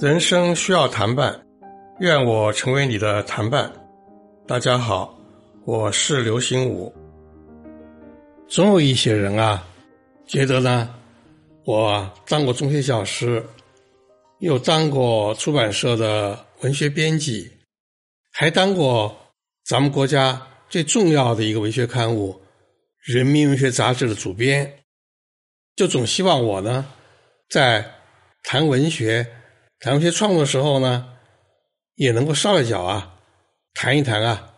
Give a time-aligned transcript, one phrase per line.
[0.00, 1.40] 人生需要谈伴，
[2.00, 3.72] 愿我成为你的谈伴。
[4.48, 5.16] 大家好，
[5.64, 6.92] 我是刘心武。
[8.48, 9.64] 总有一些人啊，
[10.26, 10.92] 觉得呢，
[11.64, 13.46] 我当过中学教师，
[14.40, 17.48] 又当过出版社的文学编辑，
[18.32, 19.16] 还当过
[19.64, 22.32] 咱们国家最重要的一个文学刊物
[23.02, 24.84] 《人民文学杂志》的主编，
[25.74, 26.92] 就总希望我呢，
[27.48, 27.94] 在
[28.42, 29.38] 谈文学。
[29.80, 31.16] 谈文学创作的时候呢，
[31.96, 33.18] 也能够捎一脚啊，
[33.74, 34.54] 谈一谈啊，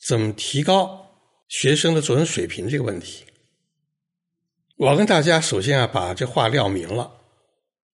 [0.00, 1.18] 怎么提高
[1.48, 3.24] 学生的作文水平这个问题。
[4.76, 7.12] 我要跟大家首先啊，把这话撂明了，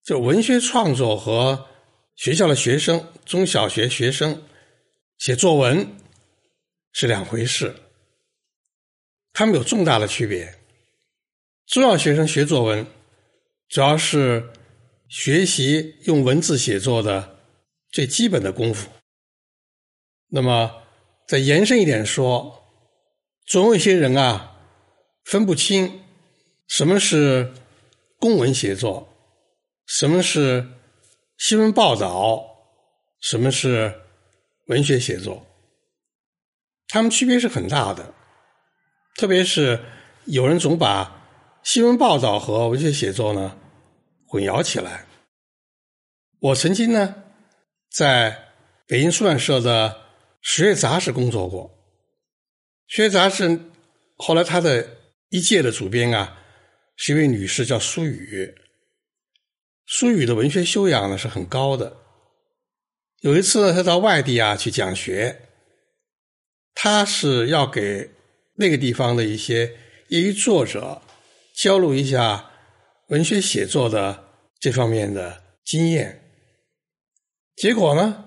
[0.03, 1.67] 就文学创作和
[2.17, 4.43] 学校的学生、中小学学生
[5.17, 5.95] 写作文
[6.91, 7.73] 是两回事，
[9.37, 10.57] 他们有重大的区别。
[11.67, 12.87] 中小学生学作文，
[13.69, 14.51] 主要是。
[15.09, 17.37] 学习用文字写作的
[17.93, 18.89] 最基本的功夫。
[20.27, 20.83] 那么，
[21.29, 22.61] 再延伸一点说，
[23.45, 24.59] 总有一些人啊，
[25.23, 26.03] 分不清
[26.67, 27.53] 什么是
[28.19, 29.07] 公文写作，
[29.85, 30.67] 什么是
[31.37, 32.45] 新闻报道，
[33.21, 34.01] 什么是
[34.65, 35.47] 文学写作，
[36.89, 38.13] 他们区别是很大的。
[39.17, 39.79] 特别是
[40.25, 43.57] 有人总把新闻报道和文学写作呢。
[44.29, 45.05] 混淆起来。
[46.39, 47.15] 我曾经呢，
[47.89, 48.51] 在
[48.85, 49.89] 北京出版社的
[50.41, 51.63] 《十月杂志》工作过，
[52.87, 53.49] 《十月杂志》
[54.17, 54.85] 后来他的
[55.29, 56.37] 一届的主编啊，
[56.97, 58.53] 是一位女士，叫苏雨。
[59.85, 61.95] 苏雨的文学修养呢是很高的。
[63.21, 65.41] 有一次呢，她到外地啊去讲学，
[66.75, 68.11] 她是要给
[68.57, 69.71] 那个地方的一些
[70.09, 71.01] 业余作者
[71.55, 72.51] 交流一下。
[73.09, 74.21] 文学写作的
[74.59, 76.29] 这方面的经验，
[77.55, 78.25] 结果呢，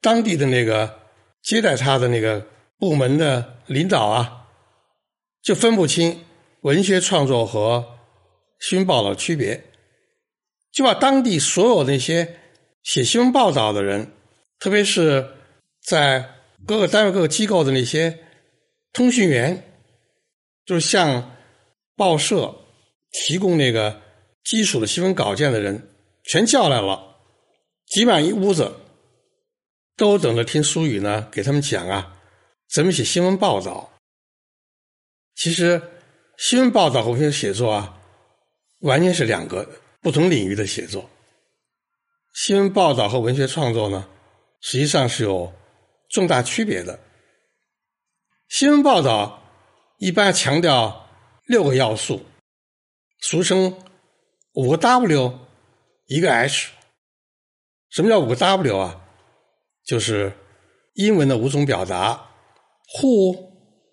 [0.00, 0.98] 当地的那个
[1.40, 2.44] 接待他的那个
[2.80, 4.48] 部门的领导啊，
[5.40, 6.24] 就分不清
[6.62, 7.86] 文学创作和
[8.58, 9.62] 新报道的区别，
[10.72, 12.40] 就把当地所有那些
[12.82, 14.10] 写新闻报道的人，
[14.58, 15.28] 特别是
[15.80, 16.28] 在
[16.66, 18.18] 各个单位、各个机构的那些
[18.92, 19.80] 通讯员，
[20.64, 21.36] 就是向
[21.96, 22.54] 报社
[23.10, 24.02] 提供那个。
[24.44, 25.90] 基础的新闻稿件的人
[26.24, 27.16] 全叫来了，
[27.84, 28.72] 挤满一屋子，
[29.94, 32.16] 都等着听苏语呢，给他们讲啊，
[32.70, 33.92] 怎么写新闻报道。
[35.34, 35.82] 其实，
[36.38, 38.00] 新闻报道和文学写作啊，
[38.80, 39.68] 完全是两个
[40.00, 41.10] 不同领域的写作。
[42.32, 44.08] 新闻报道和文学创作呢，
[44.62, 45.52] 实际上是有
[46.08, 46.98] 重大区别的。
[48.48, 49.42] 新闻报道
[49.98, 51.06] 一般强调
[51.44, 52.24] 六个要素，
[53.20, 53.76] 俗称。
[54.54, 55.38] 五个 W，
[56.06, 56.70] 一个 H。
[57.90, 59.04] 什么叫五个 W 啊？
[59.84, 60.32] 就是
[60.94, 62.30] 英文的五种表达
[62.96, 63.38] ：Who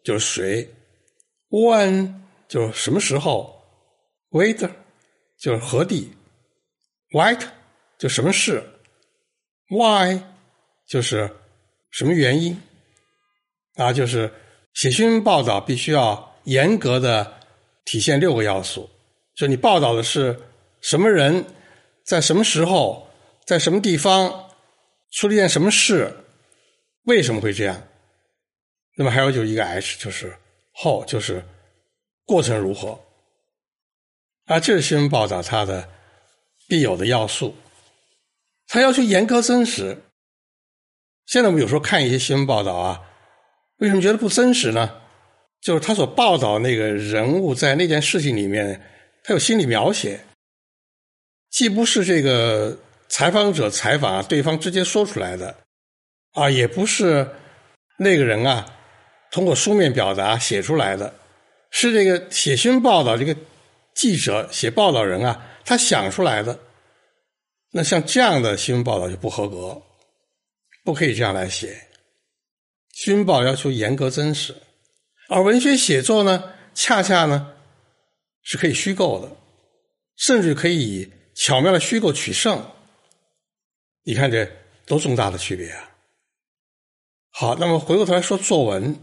[0.03, 0.73] 就是谁
[1.49, 3.61] ，When 就是什么时候
[4.31, 4.71] ，Where
[5.37, 6.11] 就是何地
[7.11, 7.43] ，What
[7.99, 8.63] 就什么事
[9.69, 10.23] ，Why
[10.87, 11.29] 就是
[11.91, 12.59] 什么原因。
[13.75, 14.33] 啊，就是
[14.75, 17.39] 写新闻报道必须要严格的
[17.83, 18.89] 体现六个要素，
[19.35, 20.39] 就你报道的是。
[20.81, 21.43] 什么人，
[22.03, 23.09] 在什么时候，
[23.43, 24.51] 在什么地方，
[25.13, 26.15] 出了一件什么事？
[27.05, 27.87] 为什么会这样？
[28.95, 30.37] 那么还有就是一个 H，就是
[30.73, 31.43] 后，就是
[32.23, 32.99] 过程如何？
[34.45, 35.89] 啊，这是新闻报道它的
[36.67, 37.55] 必有的要素。
[38.67, 40.03] 它要求严格真实。
[41.25, 43.01] 现在我们有时候看一些新闻报道啊，
[43.77, 45.01] 为什么觉得不真实呢？
[45.61, 48.79] 就是他所报道那个人物在那件事情里面，
[49.23, 50.19] 他有心理描写。
[51.49, 52.77] 既不是这个
[53.07, 55.55] 采访者采访对方直接说出来的，
[56.33, 57.27] 啊，也不是
[57.97, 58.65] 那个人啊
[59.31, 61.13] 通过书面表达写出来的，
[61.71, 63.35] 是这个写新闻报道这个
[63.95, 66.59] 记者写报道人啊他想出来的。
[67.71, 69.81] 那像这样的新闻报道就不合格，
[70.83, 71.75] 不可以这样来写。
[72.95, 74.55] 新闻报要求严格真实，
[75.27, 77.53] 而文学写作呢，恰恰呢
[78.41, 79.35] 是可以虚构的，
[80.15, 81.11] 甚至可以以。
[81.35, 82.71] 巧妙的虚构取胜，
[84.03, 84.49] 你看这
[84.85, 85.91] 多重大的区别啊！
[87.29, 88.97] 好，那么回过头来说作文，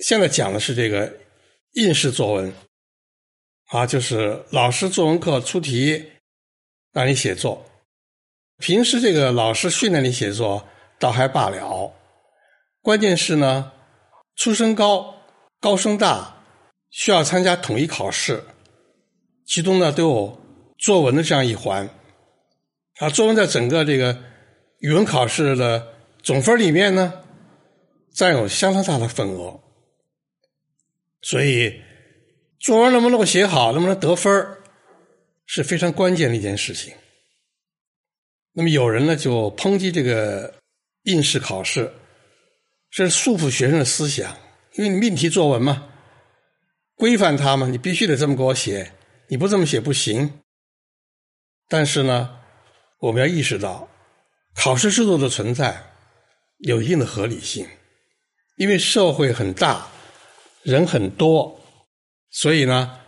[0.00, 1.10] 现在讲的是这个
[1.72, 2.52] 应试作文
[3.68, 6.04] 啊，就是老师作文课出题
[6.92, 7.64] 让你写作，
[8.58, 10.68] 平时这个老师训练你写作
[10.98, 11.94] 倒还罢了，
[12.82, 13.70] 关键是呢，
[14.34, 15.14] 出身高、
[15.60, 16.44] 高升大、
[16.90, 18.42] 需要参加统一考试，
[19.46, 20.40] 其中呢都有
[20.78, 21.88] 作文的这样一环。
[22.98, 24.18] 啊，作文在整个这个
[24.80, 25.94] 语文考试的
[26.24, 27.12] 总分里面呢，
[28.12, 29.60] 占有相当大的份额。
[31.20, 31.80] 所以，
[32.58, 34.44] 作文能不能够写好，能不能得分
[35.46, 36.92] 是非常关键的一件事情。
[38.52, 40.52] 那么有人呢就抨击这个
[41.04, 41.90] 应试考试，
[42.92, 44.36] 这是束缚学生的思想，
[44.74, 45.88] 因为你命题作文嘛。
[46.94, 48.92] 规范他嘛，你必须得这么给我写，
[49.28, 50.40] 你不这么写不行。
[51.68, 52.38] 但是呢，
[52.98, 53.88] 我们要意识到，
[54.54, 55.84] 考试制度的存在
[56.58, 57.66] 有一定的合理性，
[58.56, 59.88] 因为社会很大，
[60.62, 61.58] 人很多，
[62.30, 63.00] 所以呢，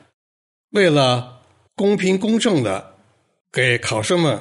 [0.70, 1.42] 为了
[1.76, 2.94] 公平公正的
[3.52, 4.40] 给考生们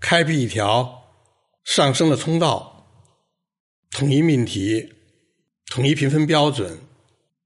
[0.00, 1.04] 开辟一条
[1.64, 2.71] 上升的通道，
[3.92, 4.94] 统一命题，
[5.66, 6.78] 统一评分标准。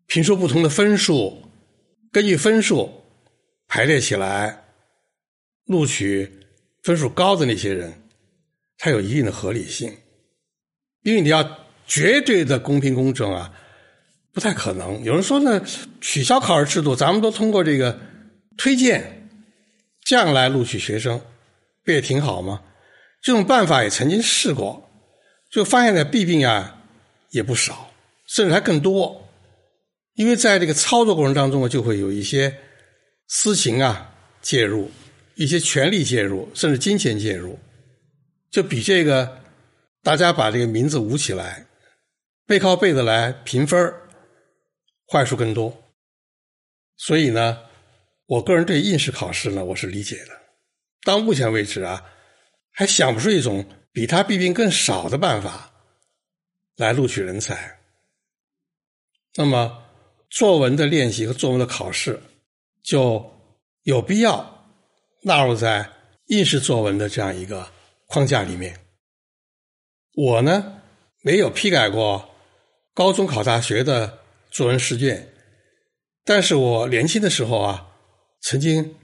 [0.07, 1.43] 评出不同的分数，
[2.13, 3.03] 根据分数
[3.67, 4.65] 排列起来，
[5.65, 6.31] 录取
[6.85, 7.93] 分数高的那些人，
[8.79, 9.93] 才有一定的合理性。
[11.03, 13.53] 因为你要绝对的公平公正啊，
[14.33, 15.03] 不太可能。
[15.03, 15.61] 有人说呢，
[16.01, 17.99] 取消考试制度，咱们都通过这个
[18.57, 19.29] 推荐
[20.03, 21.21] 这样来录取学生，
[21.83, 22.63] 不也挺好吗？
[23.21, 24.86] 这种办法也曾经试过，
[25.51, 26.83] 就发现的弊病啊
[27.31, 27.91] 也不少，
[28.27, 29.29] 甚至还更多。
[30.15, 32.57] 因为在这个操作过程当中啊，就会有一些
[33.29, 34.91] 私情啊介入，
[35.35, 37.59] 一些权力介入，甚至金钱介入，
[38.51, 39.41] 就比这个
[40.03, 41.67] 大家把这个名字捂起来，
[42.47, 43.93] 背靠背的来评分
[45.13, 45.85] 坏处更多。
[46.97, 47.59] 所以呢，
[48.25, 50.33] 我个人对应试考试呢，我是理解的。
[51.03, 52.03] 到目前为止啊，
[52.73, 53.65] 还想不出一种
[53.97, 55.73] 比他弊病更少的办法
[56.77, 57.81] 来录取人才。
[59.37, 59.83] 那么。
[60.29, 62.21] 作文的练习和作文的考试，
[62.83, 63.25] 就
[63.85, 64.67] 有必要
[65.23, 65.89] 纳入在
[66.27, 67.71] 应试作文的这样一个
[68.07, 68.77] 框架里面。
[70.15, 70.83] 我呢，
[71.23, 72.29] 没有批改过
[72.93, 74.19] 高中考大学的
[74.51, 75.33] 作文试卷，
[76.25, 77.89] 但是我年轻的时候啊，
[78.43, 78.97] 曾经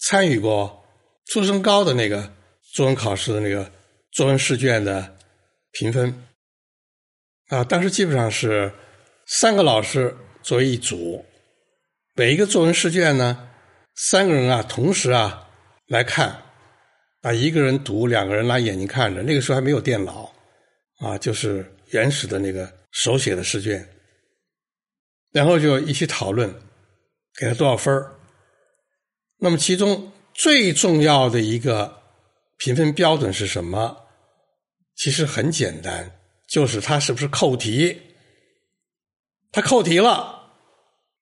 [0.00, 0.84] 参与过
[1.26, 2.34] 初升高的那个
[2.74, 3.70] 作文考试的那个
[4.14, 5.16] 作文试卷的
[5.72, 6.14] 评分，
[7.48, 8.72] 啊，当时基本上是
[9.26, 10.16] 三个老师。
[10.44, 11.24] 作为一组，
[12.12, 13.48] 每一个作文试卷呢，
[13.94, 15.48] 三个人啊同时啊
[15.86, 16.42] 来看，
[17.22, 19.22] 啊一个人读，两个人拿眼睛看着。
[19.22, 20.30] 那个时候还没有电脑，
[20.98, 23.88] 啊就是原始的那个手写的试卷，
[25.32, 26.54] 然后就一起讨论，
[27.38, 28.04] 给他多少分
[29.38, 32.02] 那么其中最重要的一个
[32.58, 34.03] 评分标准是什么？
[34.96, 36.10] 其实很简单，
[36.48, 38.00] 就是他是不是扣题。
[39.52, 40.50] 他扣题了，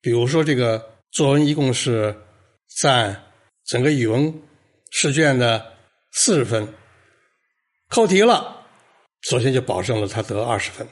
[0.00, 2.16] 比如说这个作文一共是
[2.76, 3.24] 占
[3.64, 4.42] 整个语文
[4.90, 5.74] 试卷的
[6.12, 6.72] 四十分，
[7.88, 8.66] 扣题了，
[9.20, 10.86] 首先就保证了他得二十分，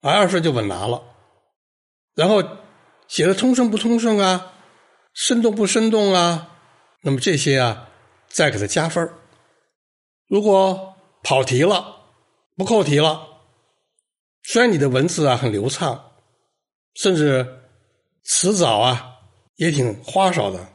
[0.00, 1.02] 二十分就稳拿了。
[2.14, 2.42] 然后
[3.06, 4.52] 写的通顺不通顺啊，
[5.14, 6.56] 生动不生动啊，
[7.02, 7.88] 那么这些啊
[8.28, 9.08] 再给他加分
[10.28, 12.02] 如果跑题了，
[12.56, 13.26] 不扣题了，
[14.44, 16.04] 虽然你的文字啊很流畅。
[16.94, 17.60] 甚至
[18.24, 19.20] 词藻啊
[19.54, 20.72] 也挺花哨的，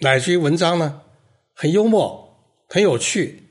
[0.00, 1.02] 乃至于文章呢
[1.54, 2.34] 很幽默、
[2.66, 3.46] 很有趣，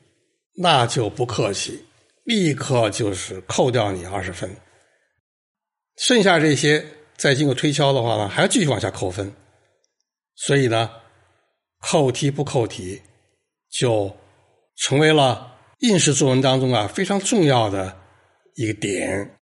[0.55, 1.85] 那就不客气，
[2.23, 4.57] 立刻就是扣掉你二十分。
[5.97, 6.83] 剩下这些
[7.15, 9.31] 再经过推敲的话呢，还要继续往下扣分。
[10.33, 10.89] 所以呢，
[11.79, 12.99] 扣题不扣题，
[13.69, 14.11] 就
[14.77, 15.52] 成为了
[15.83, 17.93] 应试作文当中啊非常重要的
[18.55, 19.37] 一个点。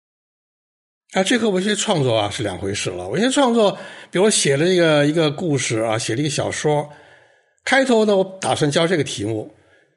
[1.13, 3.07] 啊，这和文学创作啊是两回事了。
[3.07, 3.75] 文学创作，
[4.11, 6.87] 比如写了一个一个故事啊，写了一个小说，
[7.63, 9.51] 开头呢，我打算教这个题目，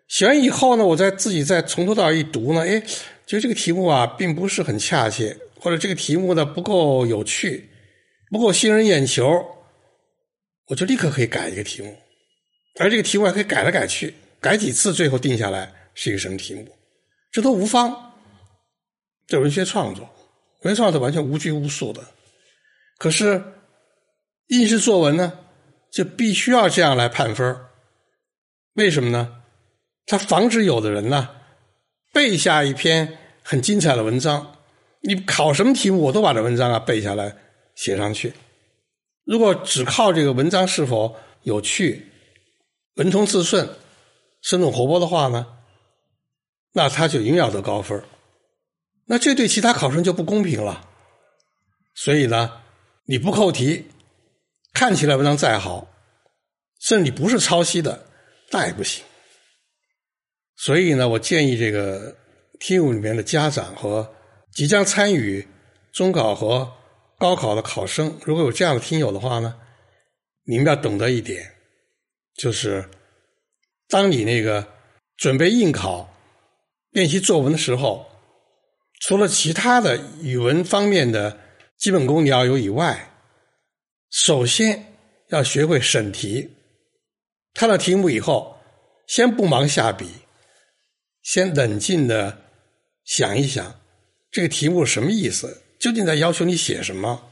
[0.08, 2.80] 写完以后呢，我再自己再从头到尾一读呢，哎，
[3.26, 7.68] 觉得这个题目啊并不是很恰切，或者这个题目呢不够有趣，
[8.30, 9.44] 不够吸引人眼球，
[10.68, 11.94] 我就立刻可以改一个题目，
[12.78, 16.68] 而这个题目还可以改来改去，改几次，最后定下来是一个什么题目，
[17.30, 18.12] 这都无妨，
[19.26, 20.08] 这文学创作。
[20.62, 22.02] 文创是完全无拘无束的，
[22.98, 23.42] 可是
[24.48, 25.38] 应试作文呢，
[25.90, 27.56] 就必须要这样来判分
[28.74, 29.42] 为什么呢？
[30.04, 31.30] 它防止有的人呢
[32.12, 34.56] 背下一篇很精彩的文章，
[35.00, 37.34] 你考什么题目我都把这文章啊背下来
[37.74, 38.32] 写上去。
[39.24, 42.06] 如果只靠这个文章是否有趣、
[42.96, 43.68] 文通字顺、
[44.42, 45.46] 生动活泼的话呢，
[46.72, 48.02] 那他就永远要得高分
[49.06, 50.88] 那这对其他考生就不公平了，
[51.94, 52.62] 所以呢，
[53.06, 53.86] 你不扣题，
[54.72, 55.88] 看起来文章再好，
[56.80, 58.06] 甚至你不是抄袭的，
[58.52, 59.04] 那也不行。
[60.56, 62.16] 所以呢，我建议这个
[62.60, 64.14] 听友里面的家长和
[64.52, 65.46] 即将参与
[65.92, 66.72] 中考和
[67.18, 69.56] 高考的考生，如果有这样的听友的话呢，
[70.44, 71.52] 你们要懂得一点，
[72.36, 72.88] 就是
[73.88, 74.66] 当你那个
[75.16, 76.08] 准备应考、
[76.90, 78.06] 练习作文的时候，
[79.00, 81.38] 除了其他的语文方面的
[81.78, 83.12] 基本功你要有以外，
[84.10, 84.96] 首先
[85.28, 86.56] 要学会审题。
[87.54, 88.58] 看到题目以后，
[89.06, 90.06] 先不忙下笔。
[91.22, 92.42] 先冷静的
[93.04, 93.80] 想一想，
[94.30, 95.62] 这个题目什么意思？
[95.78, 97.30] 究竟在要求你写什么？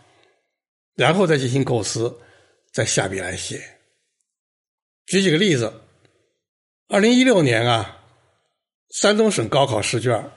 [0.94, 2.20] 然后再进行构思，
[2.72, 3.62] 再下笔来写。
[5.06, 5.72] 举几个例子：
[6.88, 7.97] 二零一六年啊，
[8.90, 10.30] 山东省高考试卷，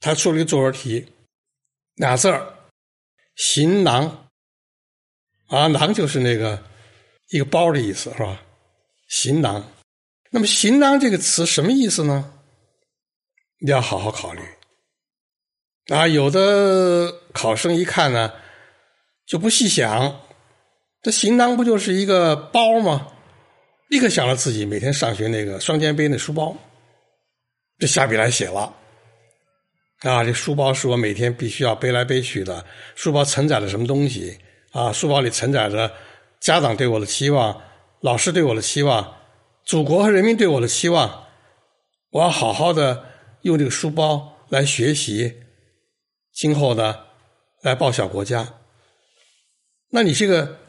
[0.00, 1.06] 他出了一个作文题，
[1.96, 2.54] 俩字儿
[3.36, 4.28] “行囊”，
[5.48, 6.62] 啊，囊就是那个
[7.30, 8.40] 一个包的意思，是吧？
[9.08, 9.72] 行囊。
[10.30, 12.32] 那么“行囊”这个词什么意思呢？
[13.60, 14.42] 你要好好考虑
[15.88, 16.06] 啊！
[16.06, 18.32] 有的考生一看呢，
[19.26, 20.20] 就不细想，
[21.02, 23.08] 这行囊不就是一个包吗？
[23.88, 26.56] 立刻想到自己每天上学那个双肩背那书包，
[27.78, 28.74] 这下笔来写了。
[30.00, 32.64] 啊，这书包是我每天必须要背来背去的，
[32.94, 34.38] 书包承载了什么东西？
[34.72, 35.90] 啊，书包里承载着
[36.40, 37.62] 家长对我的期望，
[38.00, 39.16] 老师对我的期望，
[39.64, 41.26] 祖国和人民对我的期望。
[42.10, 43.12] 我要好好的。
[43.44, 45.34] 用这个书包来学习，
[46.32, 46.96] 今后呢
[47.60, 48.54] 来报效国家。
[49.90, 50.60] 那你这个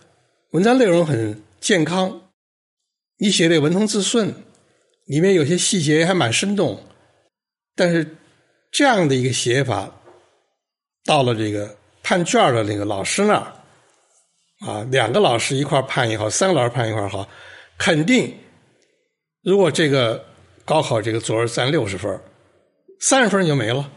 [0.52, 2.34] 文章内容很健康，
[3.18, 4.34] 你写的文通字顺，
[5.06, 6.84] 里面有些细节还蛮生动。
[7.76, 8.16] 但是
[8.72, 9.90] 这样的一个写法，
[11.04, 13.54] 到了这个判卷的那个老师那儿，
[14.66, 17.28] 啊，两个老师一块判也好，三个老师判一块好，
[17.78, 18.34] 肯定
[19.44, 20.26] 如果这个
[20.64, 22.20] 高考这个作文占六十分
[23.00, 23.92] 三十分你就没了，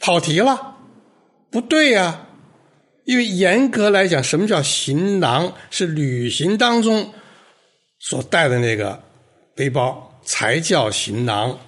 [0.00, 0.76] 跑题了，
[1.50, 2.26] 不对呀！
[3.04, 5.52] 因为严格来讲，什么叫行囊？
[5.70, 7.12] 是旅行当中
[7.98, 9.00] 所带的那个
[9.54, 11.58] 背包才叫行囊。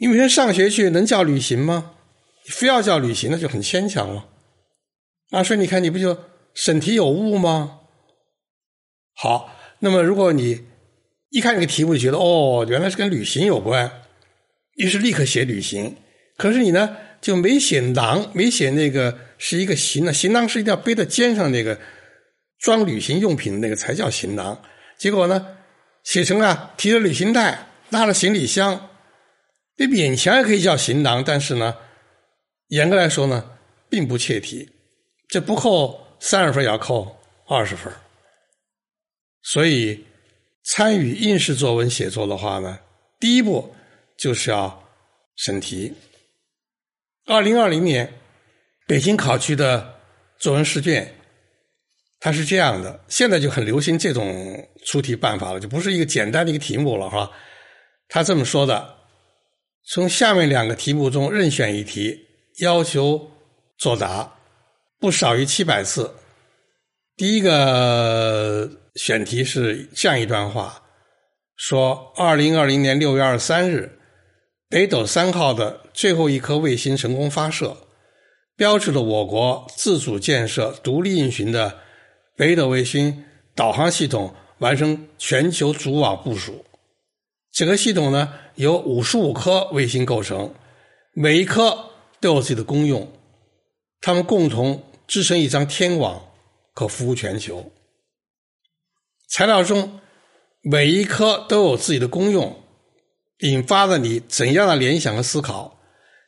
[0.00, 1.92] 你每天上学去能叫旅行吗？
[2.46, 4.26] 非要叫旅行，那就很牵强了。
[5.30, 6.18] 啊，所以你看，你不就
[6.54, 7.80] 审题有误吗？
[9.14, 10.62] 好，那么如果你
[11.28, 13.92] 一看这个题目，就觉得哦，原来是跟旅行有关。
[14.76, 15.94] 于是立刻写旅行，
[16.38, 21.78] 可是你呢就没写囊，没写那个是一个行囊，行囊是一定要背在肩上那个
[22.58, 24.58] 装旅行用品的那个才叫行囊。
[24.96, 25.46] 结果呢
[26.04, 28.88] 写成了提着旅行袋，拉着行李箱，
[29.80, 31.74] 这勉强也可以叫行囊，但是呢
[32.68, 33.50] 严格来说呢
[33.88, 34.68] 并不切题，
[35.26, 37.18] 这不扣三十分也要扣
[37.48, 37.90] 二十分。
[39.42, 40.04] 所以
[40.64, 42.78] 参与应试作文写作的话呢，
[43.18, 43.74] 第一步。
[44.18, 44.86] 就是要
[45.34, 45.94] 审题。
[47.24, 48.12] 二零二零年
[48.86, 49.98] 北京考区的
[50.38, 51.14] 作文试卷，
[52.18, 53.02] 它是这样的。
[53.08, 57.32] 现在就很流行这种出题办法了，就不是一个简单的一个题目了，哈。
[58.08, 58.94] 他这么说的：
[59.92, 62.16] 从下面两个题目中任选一题，
[62.60, 63.28] 要求
[63.76, 64.32] 作答
[65.00, 66.14] 不少于七百字。
[67.16, 70.80] 第一个选题是这样一段话：
[71.56, 73.98] 说二零二零年六月二十三日。
[74.68, 77.76] 北斗三号的最后一颗卫星成功发射，
[78.56, 81.76] 标志着我国自主建设、独立运行的
[82.36, 83.24] 北斗卫星
[83.56, 86.64] 导航系统完成全球组网部署。
[87.52, 90.54] 这个系统呢，由五十五颗卫星构成，
[91.12, 91.90] 每一颗
[92.20, 93.10] 都有自己的功用，
[94.00, 96.32] 它们共同织成一张天网，
[96.74, 97.72] 可服务全球。
[99.28, 100.00] 材料中
[100.62, 102.56] 每一颗都有自己的功用。
[103.40, 105.80] 引发了你怎样的联想和思考？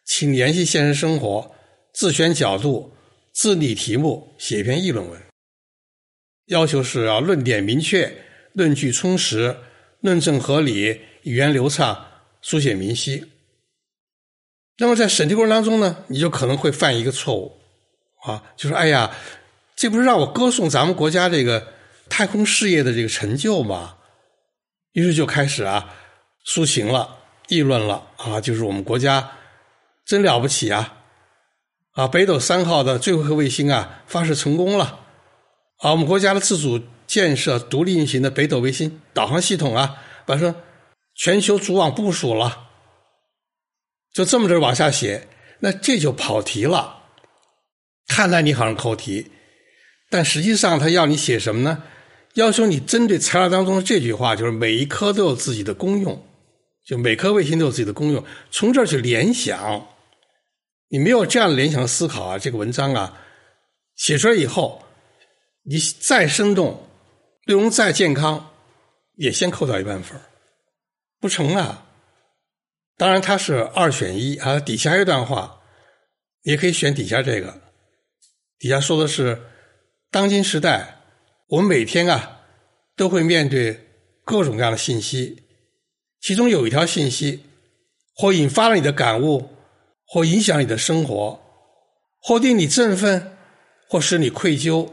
[0.07, 1.55] 请联系现实生活，
[1.93, 2.91] 自选角度，
[3.35, 5.21] 自拟题目，写一篇议论文。
[6.47, 8.11] 要求是要论点明确，
[8.55, 9.55] 论据充实，
[10.01, 12.07] 论证合理，语言流畅，
[12.41, 13.25] 书写明晰。
[14.79, 17.59] 那么在审题过程当中呢，你就可能会犯一个错误
[18.25, 19.11] 啊，就是哎呀，
[19.77, 21.73] 这不是让我歌颂咱们国家这个
[22.09, 23.97] 太空事业的这个成就吗？
[24.93, 25.95] 于是就开始啊。
[26.45, 29.31] 抒情了，议论了啊，就是我们国家
[30.05, 31.05] 真了不起啊！
[31.93, 34.99] 啊，北斗三号的最后一颗卫星啊发射成功了
[35.79, 40.53] 啊，我们国家的自主建设、独立运行的北斗卫星导航系统啊，把说
[41.15, 42.69] 全球组网部署了，
[44.13, 45.29] 就这么着往下写，
[45.61, 47.05] 那这就跑题了。
[48.07, 49.31] 看来你好像扣题，
[50.11, 51.83] 但实际上他要你写什么呢？
[52.35, 56.27] 要求你针对材料当中的这句话，就是每一颗都有自己的功用，
[56.85, 59.87] 就每颗卫星都有自己的功用，从这儿去联想。
[60.89, 63.19] 你没有这样的联想思考啊，这个文章啊
[63.97, 64.83] 写出来以后，
[65.63, 66.89] 你再生动，
[67.47, 68.51] 内容再健康，
[69.17, 70.19] 也先扣掉一半分
[71.23, 71.87] 不成啊。
[72.97, 74.59] 当然，它是二选一啊。
[74.59, 75.61] 底下一段话，
[76.43, 77.61] 也可以选底下这个。
[78.59, 79.41] 底下说的是，
[80.11, 80.99] 当今时代，
[81.47, 82.41] 我们每天啊
[82.97, 83.89] 都会面对
[84.25, 85.45] 各种各样的信息，
[86.21, 87.45] 其中有一条信息，
[88.17, 89.49] 或引发了你的感悟，
[90.05, 91.41] 或影响你的生活，
[92.21, 93.37] 或令你振奋，
[93.89, 94.93] 或使你愧疚，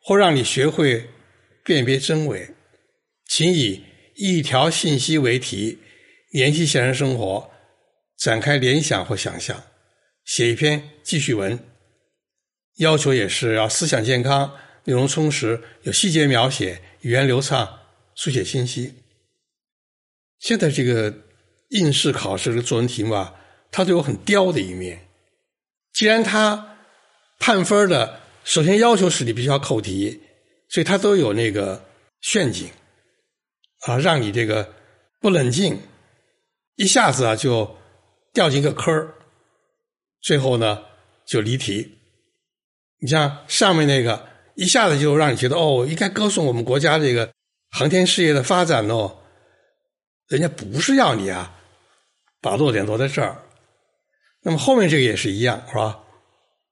[0.00, 1.10] 或让你学会
[1.64, 2.54] 辨别真伪。
[3.28, 3.84] 请以
[4.16, 5.78] 一条信息为题。
[6.32, 7.50] 联系现实生活，
[8.18, 9.62] 展开联想或想象，
[10.24, 11.58] 写一篇记叙文。
[12.76, 14.54] 要求也是要思想健康，
[14.84, 17.78] 内容充实，有细节描写，语言流畅，
[18.14, 18.92] 书写清晰。
[20.40, 21.22] 现在这个
[21.70, 23.34] 应试考试的作文题目啊，
[23.70, 25.08] 它都有很刁的一面。
[25.94, 26.76] 既然它
[27.38, 30.20] 判分的首先要求是你必须要扣题，
[30.68, 31.82] 所以它都有那个
[32.20, 32.68] 陷阱
[33.86, 34.74] 啊，让你这个
[35.20, 35.80] 不冷静。
[36.74, 37.76] 一下子啊，就
[38.34, 39.14] 掉进一个坑儿，
[40.20, 40.82] 最后呢
[41.24, 41.96] 就离题。
[43.00, 47.32] 你像上面那个，一下子就让你觉得哦，应该歌颂我们国家这个
[47.70, 49.18] 航天事业的发展哦。
[50.28, 51.54] 人家不是要你啊，
[52.40, 53.42] 把落点落在这儿。
[54.42, 56.00] 那么后面这个也是一样，是吧？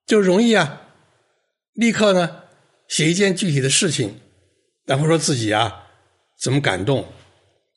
[0.07, 0.83] 就容易啊，
[1.73, 2.43] 立刻呢
[2.89, 4.21] 写一件具体的事情，
[4.85, 5.84] 然后说自己啊
[6.45, 7.11] 怎么感动，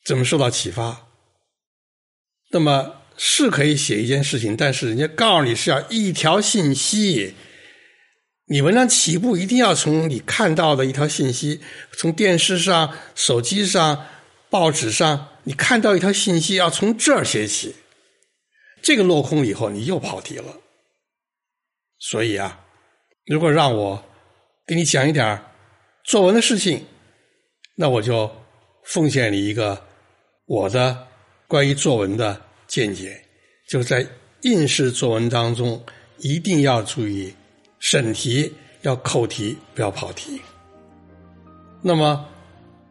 [0.06, 1.08] 怎么受到启发。
[2.52, 7.34] 那么是可以写一件事情，但是人家告诉你是要一条信息，
[8.48, 11.62] 你文章起步一定要从你看到的一条信息，
[11.94, 14.06] 从电视上、手机上、
[14.50, 17.74] 报纸上，你看到一条信息，要从这儿写起。
[18.82, 20.58] 这个落空以后，你又跑题了。
[22.00, 22.66] 所以啊，
[23.28, 24.04] 如果让我
[24.66, 25.42] 给你讲一点
[26.04, 26.86] 作文的事情，
[27.76, 28.30] 那我就
[28.88, 29.82] 奉献你一个
[30.46, 31.06] 我的。
[31.50, 33.18] 关于作文的见解，
[33.70, 34.06] 就是在
[34.42, 35.82] 应试作文当中，
[36.18, 37.34] 一定要注意
[37.80, 40.42] 审题，要扣题，不要跑题。
[41.82, 42.28] 那么，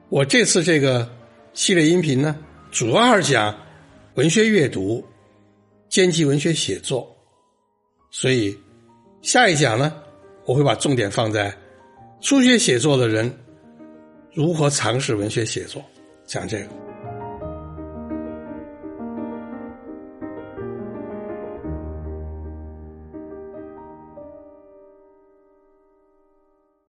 [0.09, 1.07] 我这次这个
[1.53, 2.35] 系列音频呢，
[2.71, 3.55] 主要是讲
[4.15, 5.05] 文学阅读、
[5.91, 7.07] 兼及文学写作，
[8.11, 8.59] 所以
[9.21, 9.93] 下一讲呢，
[10.47, 11.55] 我会把重点放在
[12.23, 13.31] 初学写作的人
[14.37, 15.83] 如何尝试文学写作，
[16.27, 16.86] 讲这个。